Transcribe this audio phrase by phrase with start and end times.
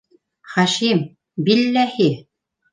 [0.53, 0.99] Хашим,
[1.45, 2.11] биллаһи...